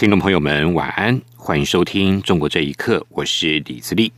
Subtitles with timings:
[0.00, 4.10] 听众朋友们，晚安，欢迎收听《中国这一刻》，我是李自立。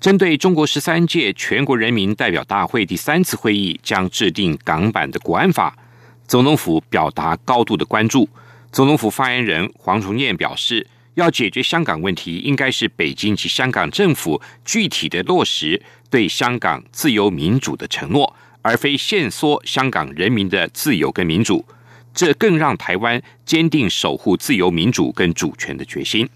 [0.00, 5.78] 针对中国十三届全国人民代表大会第三次会议将制定港版的国安法，
[6.26, 8.28] 总统府表达高度的关注。
[8.72, 10.84] 总统府发言人黄崇彦表示，
[11.14, 21.64] 要解决香港问题，应该是北京及香港政府具体的落实对香港自由民主的承诺，而非限缩香港人民的自由跟民主。
[22.14, 26.28] 这更让台湾坚定守护自由民主跟主权的决心。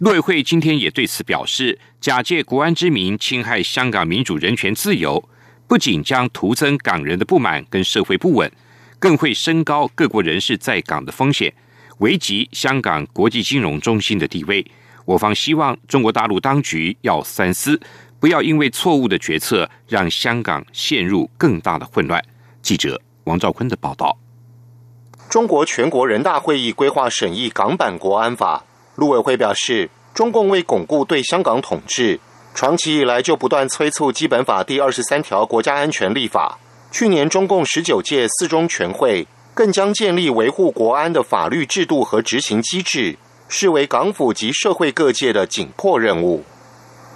[0.00, 5.26] 陆委会今天也对此表示，假借国安之名侵害香港民主人权自由，
[5.66, 8.52] 不仅将徒增港人的不满跟社会不稳，
[8.98, 11.50] 更会升高各国人士在港的风险，
[12.00, 14.64] 危及香港国际金融中心的地位。
[15.06, 17.80] 我方希望中国大陆当局要三思，
[18.20, 22.22] 不要因为错误的决策让香港陷入更大的混乱。
[22.60, 24.18] 记者王兆坤的报道。
[25.28, 32.20] 中国全国人大会议规划审议港版国安法，陆委会表示，中共为巩固对香港统治，
[32.54, 36.58] 长期以来就不断催促基本法第二十三条国家安全立法。
[36.92, 46.44] 去年中共十九届四中全会更将建立维护国安的法律制度和执行机制，视为港府及社会各界的紧迫任务。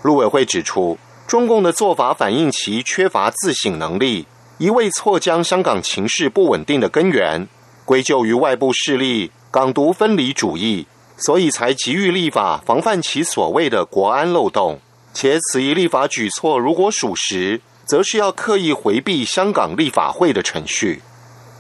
[0.03, 4.27] 陆委会指出，中共的做法反映其缺乏自省能力，
[4.59, 7.49] 一味错将香港情势不稳定的根源。
[7.91, 14.79] 归咎于外部势力港独分离主义，所以才急于立法防范其所谓的国安漏洞。
[15.13, 21.03] 且此一立法举措如果属实，则是要刻意回避香港立法会的程序。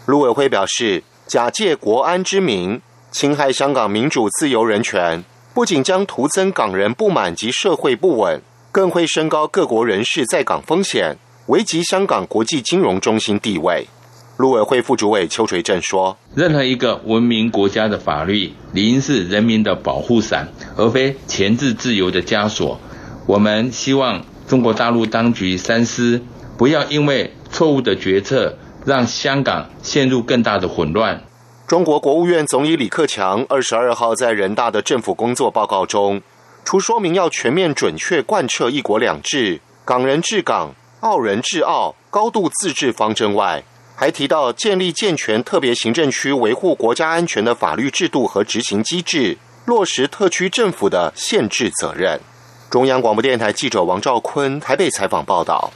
[0.07, 8.41] 陆委会表示，假借国安之名侵害香港民主自由人权，不仅将徒增港人不满及社会不稳，
[8.71, 11.17] 更会升高各国人士在港风险，
[11.47, 13.89] 危及香港国际金融中心地位。
[14.41, 22.81] 陆委会副主委邱垂正说：“任何一个文明国家的法律，理应是人民的保护伞，而非钳制自由的枷锁。
[23.27, 26.23] 我们希望中国大陆当局三思，
[26.57, 28.57] 不要因为错误的决策，
[28.87, 31.23] 让香港陷入更大的混乱。”
[31.69, 36.23] 中国国务院总理李克强二十二号在人大的政府工作报告中，
[36.65, 43.63] 除说明要全面准确贯彻“一国两制”、“港人治港、澳人治澳”高度自治方针外，
[44.01, 52.19] 还提到建立健全特别行政区维护国家安全的法律制度和执行机制，落实特区政府的限制责任。
[52.71, 55.71] 中央广播电台记者王兆坤台北采访报道。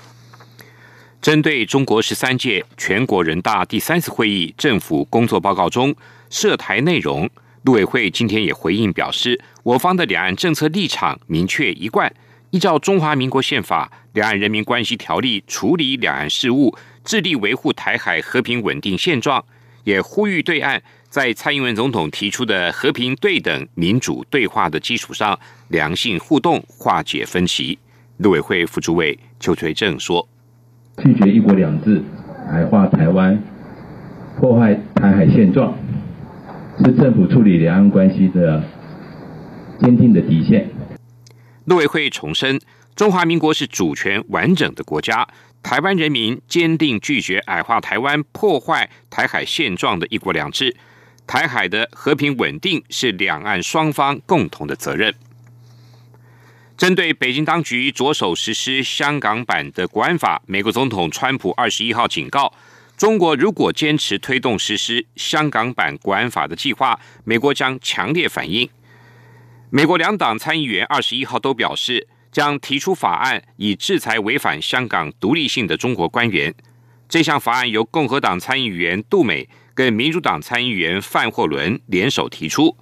[1.21, 5.95] 针对中国十三届全国人大第三次会议政府工作报告中
[6.31, 7.29] 涉台内容，
[7.65, 12.11] 陆委会今天也回应表示，我方的两岸政策立场明确一贯，
[12.53, 16.75] 依照中华民国宪法、两岸人民关系条例处理两岸事务。
[17.05, 19.45] 致力维护台海和平稳定现状，
[19.85, 25.39] 也呼吁对岸在蔡英文总统提出的和平、对等、民主对话的基础上，
[25.69, 27.79] 良性互动，化解分歧。
[28.17, 30.27] 陆委会副主委邱垂正说
[31.03, 32.03] ：“拒绝一国两制，
[32.51, 33.43] 矮化台湾，
[34.39, 35.77] 破坏台海现状，
[36.79, 38.63] 是政府处理两岸关系的
[39.81, 40.71] 坚定的底线。”
[41.67, 42.61] 陆委会重申，
[42.97, 45.27] 中华民国是主权完整的国家。
[45.65, 50.77] 台湾人民坚定拒绝矮化台湾、破坏台海现状的一国两制。
[51.27, 55.13] 台海的和平稳定是两岸双方共同的责任。
[56.77, 62.53] 针对北京当局着手实施香港版的国安法，美国总统川普二十一号警告，
[62.97, 68.69] 中国如果坚持推动实施香港版国安法的计划，美国将强烈反应。
[69.71, 72.07] 美国两党参议员二十一号都表示。
[72.35, 76.53] 将提出法案以制裁违反香港独立性的中国官员。
[77.09, 82.77] 这项法案由共和党参议员杜美跟民主党参议员范霍伦联手提出。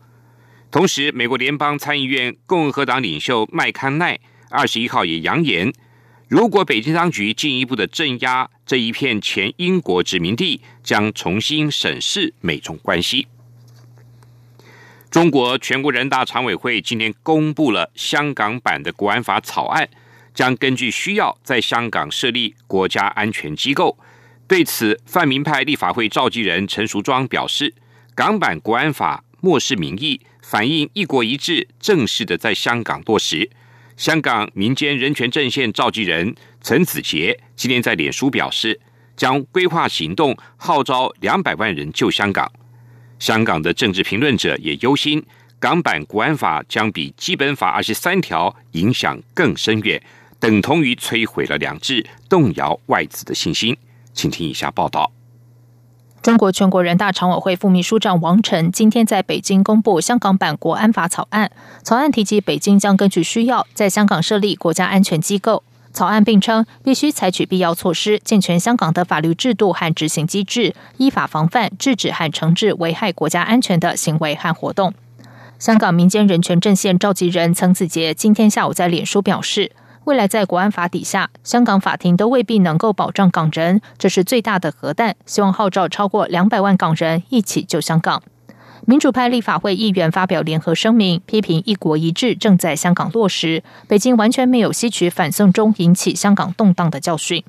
[0.70, 4.18] 同时，美国联邦参议院共和党领袖麦康奈
[4.48, 5.70] 二十一号也扬言，
[6.28, 13.26] 如果北京当局进一步的镇压这一片前英国殖民地，将重新审视美中关系。
[15.12, 19.86] 中国全国人大常委会今天公布了香港版的国安法草案，
[20.32, 23.98] 将根据需要在香港设立国家安全机构。
[24.48, 27.74] 对此，泛民派立法会召集人陈淑庄表示
[28.16, 33.50] ：“港版国安法漠视民意，反映“一国一制”正式的在香港落实。
[33.98, 38.80] 香港民间人权阵线召集人陈子杰今天在脸书表示，
[39.14, 42.50] 将规划行动，号召两百万人救香港。
[43.22, 45.24] 香港的政治评论者也忧心，
[45.60, 50.02] 港版国安法将比基本法二十三条影响更深远，
[50.40, 53.76] 等同于摧毁了两制，动摇外资的信心。
[54.12, 55.12] 请听以下报道。
[56.20, 61.52] 中国全国人大常委会副秘书长王晨今天在北京公布香港版国安法草案。
[61.84, 65.62] 草案提及，北京将根据需要在香港设立国家安全机构。
[65.92, 74.94] 草案并称，必须采取必要措施，健全香港的法律制度和执行机制，依法防范、制止和惩治危害国家安全的行为和活动。
[75.58, 79.72] 香港民间人权阵线召集人曾子杰今天下午在脸书表示。
[80.04, 85.14] 未来在国安法底下，香港法庭都未必能够保障港人，这是最大的核弹。
[85.26, 88.20] 希望号召超过两百万港人一起救香港。
[88.84, 97.44] 民主派立法会议员发表联合声明，批评“一国一制”正在香港落实，北京完全没有吸取反送中引起香港动荡的教训。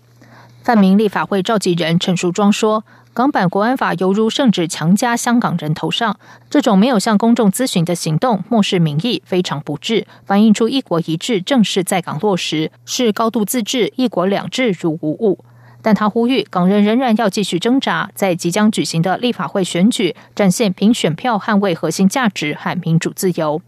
[0.63, 2.83] 泛民立法会召集人陈淑庄说。
[3.15, 6.17] 港版国安法犹如圣旨强加香港人头上，
[6.49, 15.45] 这种没有向公众咨询的行动，漠视民意，非常不智，反映出一国一制正式在港落实，是高度自治，一国两制如无物。
[15.83, 23.61] 但他呼吁港人仍然要继续挣扎，在即将举行的立法会选举，展现凭选票捍卫核心价值和民主自由。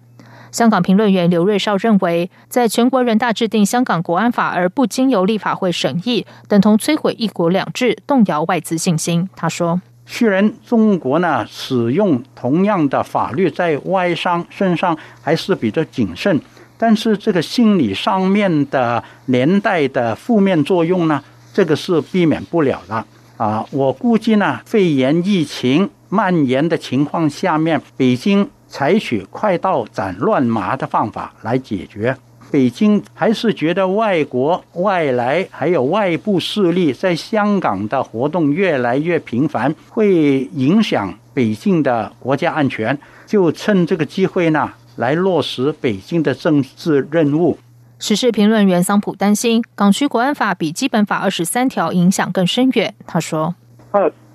[0.52, 9.30] 香港评论员刘瑞绍认为，在全国人大制定香港国安法而不经由立法会审议，等同摧毁一国两制，动摇外资信心。
[9.36, 16.40] 他说：“虽然中国呢使用同样的法律在外商身上还是比较谨慎，
[16.78, 21.22] 但是这个心理上面的连带的负面作用呢，
[21.56, 23.06] 这个是避免不了的
[23.38, 23.66] 啊。
[23.72, 32.14] 我估计呢，肺炎疫情蔓延的情况下面，北京。”采取快刀斩乱麻的方法来解决。
[32.52, 47.58] 北京还是觉得外国外来还有外部势力在香港的活动越来越频繁，会影响北京的国家安全，就趁这个机会呢来落实北京的政治任务。
[47.98, 52.94] 时事评论员桑普担心，港区国安法比基本法二十三条影响更深远。
[53.08, 53.56] 他说。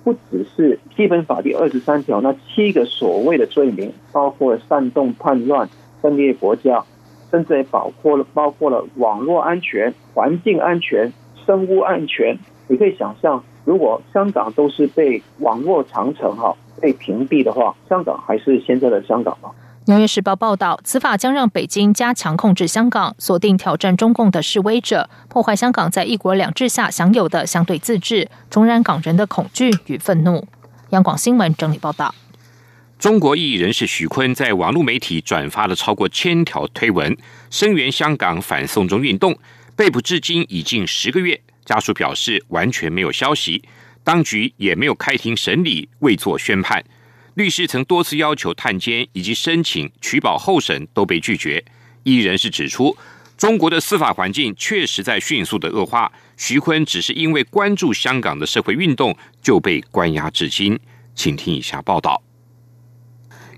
[0.03, 5.69] 不只是基本法第二十三条那七个所谓的罪名，包括煽动叛乱、
[6.01, 6.83] 分裂国家，
[7.29, 11.13] 甚至也包括了包括了网络安全、环境安全、
[11.45, 12.35] 生物安全。
[12.67, 19.51] 你可以想象，如果香港都是被网络长城哈被屏蔽的话，香港还是现在的香港吗？
[19.85, 30.47] 纽约时报报道，此法将让北京加强控制香港，锁定挑战中共的示威者，破坏香港在一国两制下享有的相对自治，重燃港人的恐惧与愤怒。
[30.91, 32.13] 央广新闻整理报道：
[32.99, 37.17] 中国异议人士徐坤在网络媒体转发了超过千条推文，
[37.49, 39.35] 声援香港反送中运动，
[39.75, 41.41] 被捕至今已近十个月。
[41.65, 43.63] 家属表示完全没有消息，
[44.03, 46.83] 当局也没有开庭审理，未作宣判。
[47.35, 51.63] 律师曾多次要求探监以及申请取保候审都被拒绝。
[52.03, 52.95] 一人士指出，
[53.37, 56.11] 中国的司法环境确实在迅速的恶化。
[56.35, 60.79] 徐坤只是因为关注香港的社会运动就被关押至今。
[61.13, 62.21] 请听以下报道。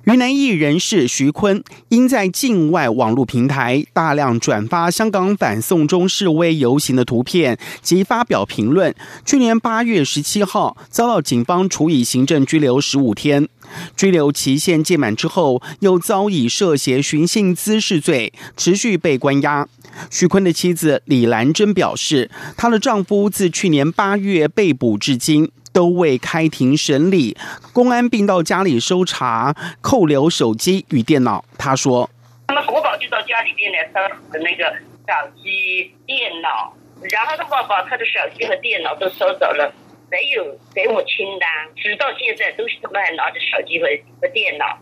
[0.06, 8.94] 云南艺人士徐坤因在境外网络平台大量转发香港反送中示威游行的图片及发表评论，
[9.26, 13.48] 去年八月十七号遭到警方处以行政拘留十五天。
[13.96, 19.66] 拘留期限届满之后，又遭以涉嫌寻衅滋事罪持续被关押。
[20.12, 25.50] 徐坤的妻子李兰珍表示，她的丈夫自去年八月被捕至今。
[25.74, 27.36] 都未开庭审理，
[27.74, 31.44] 公安并到家里搜查、扣留手机与电脑。
[31.58, 32.08] 他说
[32.48, 34.64] ：“他们国宝就到家里边来搜那个
[35.08, 36.72] 手机、电脑，
[37.12, 39.74] 然后的话把他的手机和电脑都收走了，
[40.12, 43.88] 没有给我清单，直到现在都是他们还拿着手机和
[44.22, 44.78] 和电脑。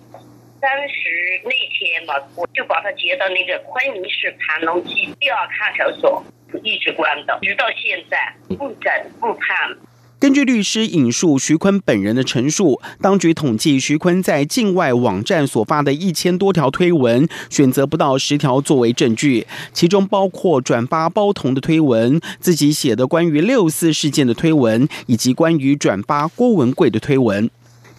[0.59, 6.23] 当时那天嘛，我就把他接到那个昆明市盘龙区第二看守所，
[6.63, 9.75] 一直关的，直到现在不诊不判。”
[10.21, 27.49] 根据律师引述徐坤本人的陈述，当局统计徐坤在境外网站所发的一千多条推文，选择不到十条作为证据，其中包括转发包同的推文、自己写的关于六四事件的推文，以及关于转发郭文贵的推文。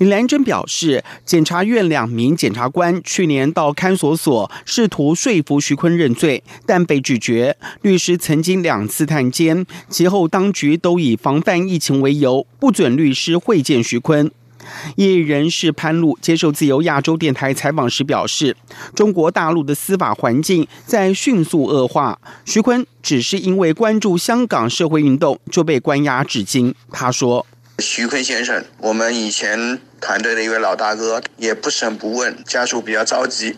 [0.03, 7.57] 李兰珍表示，检察院两名检察官去年到看守所试图说服徐坤认罪，但被拒绝。
[7.83, 14.29] 律师曾经两次探监，其后当局都以防范疫情为由，不准律师会见徐坤。
[14.97, 18.57] 业人士潘露接受自由亚洲电台采访时表示，
[18.97, 22.19] 中国大陆的司法环境在迅速恶化。
[22.45, 26.75] 徐坤只是因为关注香港社会运动就被关押至今。
[26.91, 27.47] 他说
[27.79, 33.57] ：“徐坤先生，我们以前团队的一位老大哥，也不审不问，家属比较着急。”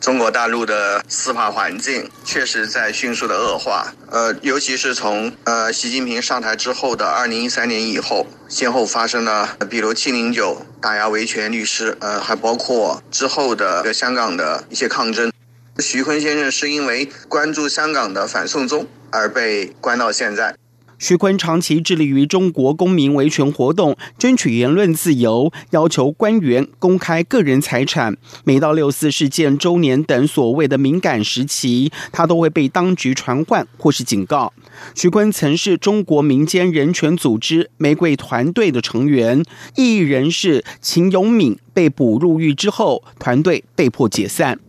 [0.00, 15.30] 中国大陆的司法环境确实在迅速的恶化，呃，尤其是从呃习近平上台之后的二零一三年以后，先后发生了，比如七零九打压维权律师，呃，还包括之后的香港的一些抗争。
[15.78, 20.56] 徐坤先生是因为关注香港的反送中而被关到现在。
[21.00, 28.18] 徐坤长期致力于中国公民维权活动，争取言论自由，要求官员公开个人财产。
[28.44, 34.52] 每到六四事件周年等所谓的敏感时期，他都会被当局传唤或是警告。
[34.94, 39.42] 徐坤曾是中国民间人权组织玫瑰团队的成员，
[39.76, 44.60] 异议人士秦永敏被捕入狱之后，团队被迫解散。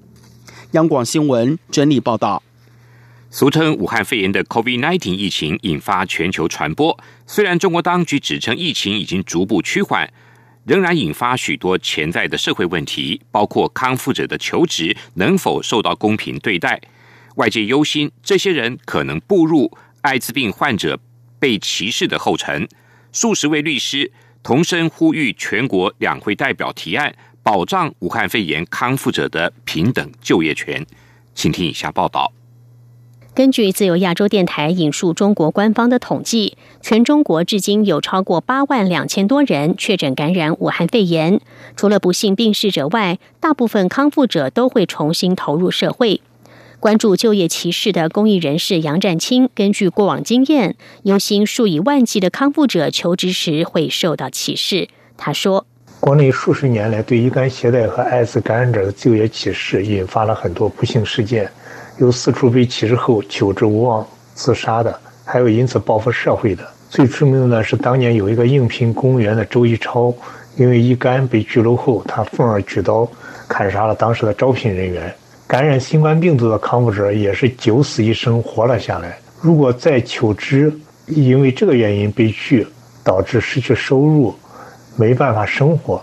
[0.72, 2.42] 央广新闻整理报道。
[3.34, 7.00] 俗称武汉肺炎的 COVID-19 疫情引发全球传播。
[7.26, 10.12] 虽然中国当局指称疫情已经逐步趋缓，
[10.66, 16.82] 仍然引发许多潜在的社会问题，包括康复者的求职能否受到公平对待。
[17.36, 19.72] 外界忧心这些人可能步入
[20.02, 21.00] 艾滋病患者
[21.40, 22.68] 被歧视的后尘。
[23.14, 24.12] 数十位律师
[24.44, 30.86] 同声呼吁全国两会代表提案，保障武汉肺炎康复者的平等就业权。
[31.34, 32.34] 请听以下报道。
[33.34, 41.40] 根据自由亚洲电台引述中国官方的统计，全中国至今有超过八万两千多人确诊感染武汉肺炎。
[41.78, 46.20] 除了不幸病逝者外，大部分康复者都会重新投入社会。
[46.82, 54.90] 关注就业歧视的公益人士杨占清，根据过往经验，忧心数以万计的康复者求职时会受到歧视。
[55.16, 55.66] 他说
[56.02, 61.50] ：“国内数十年来对乙肝携带和艾滋感染者的就业歧视，引发了很多不幸事件。”
[62.01, 64.03] 有四处被歧视后求职无望
[64.34, 66.67] 自杀的，还有因此报复社会的。
[66.89, 70.12] 最出名的呢是当年有一个应聘公务员的周一超，
[70.55, 73.08] 因为乙肝被拘留后，他愤而举刀
[73.48, 75.13] 砍杀了当时的招聘人员。
[75.46, 79.20] 感染新冠病毒的康复者也是九死一生活了下来。
[79.39, 80.74] 如果在求职
[81.05, 82.65] 因为这个原因被拒，
[83.03, 84.34] 导致失去收入，
[84.96, 86.01] 没办法生活，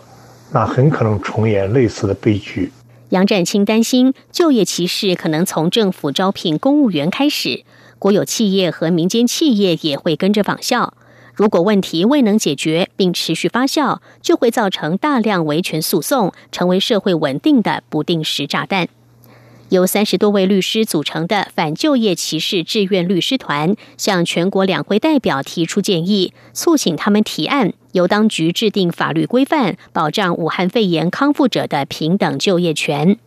[0.53, 2.71] 那很可能重演类似的悲剧。
[3.11, 7.65] 杨占清担心就业歧视可能从政府招聘公务员开始，
[7.99, 10.93] 国有企业和民间企业也会跟着仿效。
[11.35, 18.89] 如果问题未能解决并持续发酵，就会造成大量维权诉讼，成为社会稳定的不定时炸弹。
[19.71, 33.19] 由三十多位律师组成的反就业歧视志愿律师团向全国两会代表提出建议，促请他们提案，由当局制定法律规范，保障武汉肺炎康复者的平等就业权。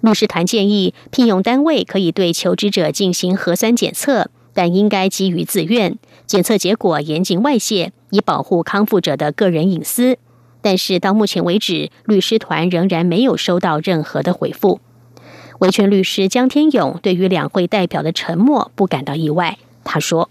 [0.00, 5.96] 律师团建议，聘用单位可以对求职者进行核酸检测，但应该基于自愿，
[6.26, 10.18] 检测结果严禁外泄，以保护康复者的个人隐私。
[10.60, 14.80] 但是到目前为止，律师团仍然没有收到任何的回复。
[15.60, 19.56] 维权律师江天勇对于两会代表的沉默不感到意外。
[19.84, 20.28] 他说：“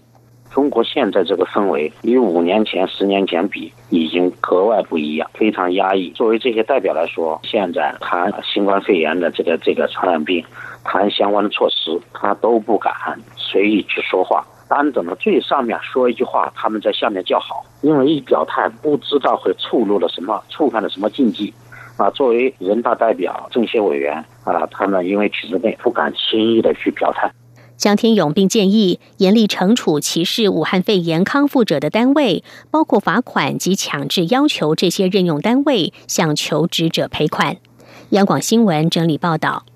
[0.52, 6.10] 中国现在这个氛围与五年前、十年前比，已经格外不一样，非常压抑。
[6.10, 10.44] 作为这些代表来说，现在谈新冠肺炎的这个这个传染病，
[10.84, 12.92] 谈相关的措施，他都不敢
[13.34, 14.44] 随意去说话。
[14.68, 21.52] 单等的最上面说一句话，他们在下面叫好，因为一表态，不知道会触怒了什么，触犯了什么禁忌。”
[21.96, 27.32] 啊，作为人大代表、政协委员啊，他们因为体制内不敢轻易的去表态。
[27.76, 37.56] 江天勇并建议严厉惩处歧视武汉肺炎康复者的单位，包括罚款及强制要求这些任用单位向求职者赔款。
[38.10, 39.66] 央广新闻整理报道。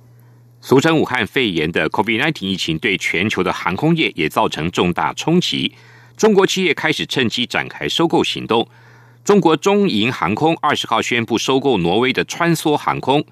[0.61, 5.73] 俗称武汉肺炎的 COVID-19 疫情对全球的航空业也造成重大冲击，
[6.17, 8.67] 中国企业开始趁机展开收购行动。
[9.29, 13.23] 中国中银航空二十号宣布收购挪威的穿梭航空，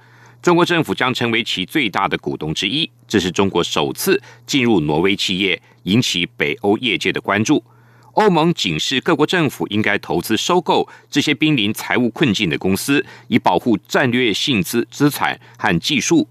[0.43, 2.91] 中国政府将成为其最大的股东之一。
[3.09, 7.65] 这是中国首次进入挪威企业，引起北欧业界的关注。
[8.13, 16.29] 欧盟警示各国政府应该投资收购这些濒临财务困境的公司，以保护战略性资资产和技术。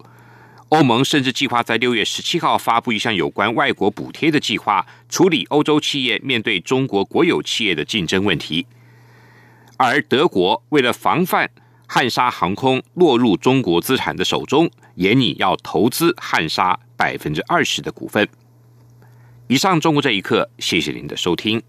[0.70, 8.68] 欧盟甚至计划在六月十七号发布一项有关外国补贴的计划，处理欧洲企业面对中国国有企业的竞争问题。
[9.78, 11.50] 而德国为了防范
[11.88, 18.28] 汉莎航空落入中国资产的手中，也拟要投资汉莎百分之二十的股份。
[19.48, 21.62] 以上，中国这一刻，谢谢您的收听。